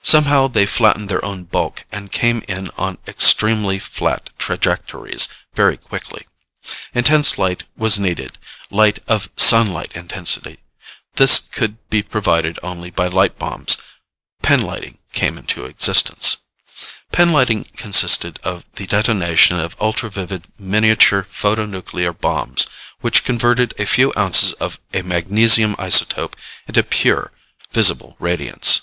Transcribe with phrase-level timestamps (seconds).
[0.00, 6.26] Somehow they flattened their own bulk and came in on extremely flat trajectories very quickly.
[6.94, 8.38] Intense light was needed,
[8.70, 10.60] light of sunlike intensity.
[11.16, 13.76] This could be provided only by light bombs.
[14.42, 16.38] Pinlighting came into existence.
[17.12, 22.66] Pinlighting consisted of the detonation of ultra vivid miniature photonuclear bombs,
[23.02, 26.32] which converted a few ounces of a magnesium isotope
[26.66, 27.30] into pure
[27.72, 28.80] visible radiance.